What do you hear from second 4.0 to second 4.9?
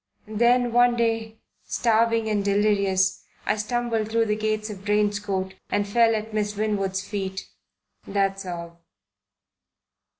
through the gates of